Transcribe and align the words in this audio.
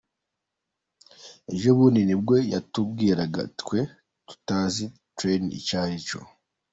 Ejobundi 1.53 2.01
nibwo 2.05 2.35
yatubwiragako 2.53 3.51
twe 3.61 3.79
tutazi 4.27 4.85
train 5.17 5.43
icyaricyo. 5.59 6.19